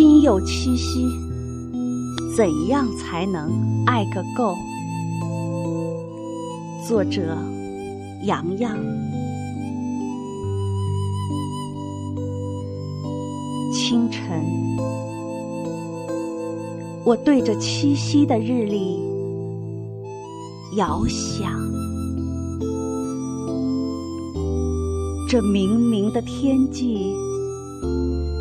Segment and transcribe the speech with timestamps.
[0.00, 1.06] 心有七夕，
[2.34, 4.56] 怎样才能爱个够？
[6.88, 7.36] 作者：
[8.24, 8.78] 洋洋。
[13.74, 14.42] 清晨，
[17.04, 19.02] 我对着七夕的日历
[20.78, 21.60] 遥想，
[25.28, 27.14] 这明明的天际，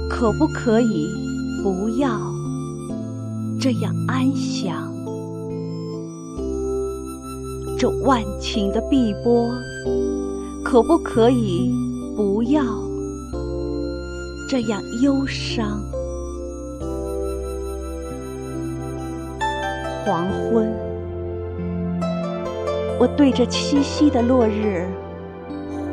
[0.10, 1.06] 可不可以
[1.62, 2.10] 不要
[3.60, 4.94] 这样安详？
[7.78, 9.50] 这万顷的碧波，
[10.64, 11.74] 可不可以
[12.16, 12.62] 不要
[14.50, 15.82] 这样忧伤？
[20.06, 20.68] 黄昏，
[23.00, 24.88] 我对着七夕的落日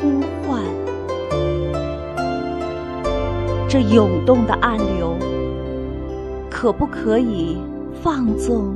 [0.01, 0.63] 呼唤，
[3.69, 5.17] 这涌动的暗流，
[6.59, 7.59] 可不可以
[8.03, 8.75] 放纵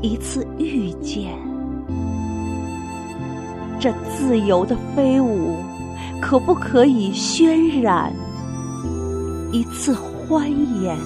[0.00, 1.36] 一次遇见？
[3.80, 5.56] 这自由的飞舞，
[6.22, 8.12] 可不可以渲染
[9.50, 10.48] 一次欢
[10.80, 10.96] 颜？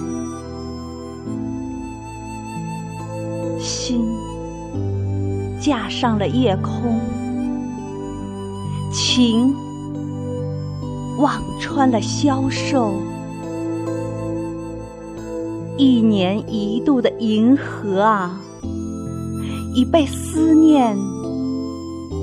[3.59, 4.05] 心
[5.59, 7.01] 架上了夜空，
[8.93, 9.55] 情
[11.17, 12.93] 望穿了消瘦，
[15.77, 18.41] 一年一度的银河啊，
[19.75, 20.97] 已被思念。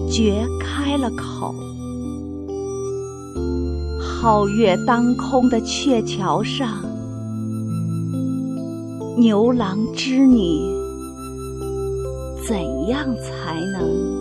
[0.09, 1.55] 掘开了口，
[3.99, 6.67] 皓月当空的鹊桥上，
[9.17, 10.61] 牛郎织女
[12.45, 14.20] 怎样才能？